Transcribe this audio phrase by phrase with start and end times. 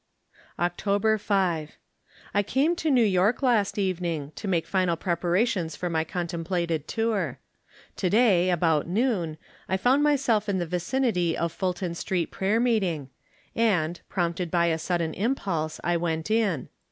[0.57, 1.77] Octoher 5.—
[2.33, 7.37] I came to New York last evening, to make final preparations for my contemplated tour.
[7.97, 9.37] To day, about noon,
[9.69, 13.11] I found myself in the vicinity of Fulton Street prayer meeting,
[13.55, 16.69] and, prompted by a sudden impulse, I went in.